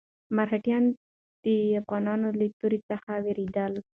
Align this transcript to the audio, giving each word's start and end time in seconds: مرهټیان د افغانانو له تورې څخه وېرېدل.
مرهټیان 0.35 0.83
د 1.43 1.45
افغانانو 1.81 2.27
له 2.39 2.45
تورې 2.59 2.79
څخه 2.89 3.09
وېرېدل. 3.25 3.73